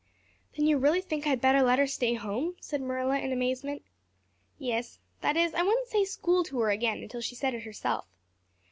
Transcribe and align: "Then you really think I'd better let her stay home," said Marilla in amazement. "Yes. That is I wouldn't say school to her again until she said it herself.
"Then 0.57 0.65
you 0.65 0.79
really 0.79 0.99
think 1.01 1.27
I'd 1.27 1.41
better 1.41 1.61
let 1.61 1.77
her 1.77 1.85
stay 1.85 2.15
home," 2.15 2.55
said 2.59 2.81
Marilla 2.81 3.19
in 3.19 3.31
amazement. 3.31 3.83
"Yes. 4.57 4.97
That 5.21 5.37
is 5.37 5.53
I 5.53 5.61
wouldn't 5.61 5.89
say 5.89 6.05
school 6.05 6.43
to 6.45 6.59
her 6.61 6.71
again 6.71 7.03
until 7.03 7.21
she 7.21 7.35
said 7.35 7.53
it 7.53 7.61
herself. 7.61 8.07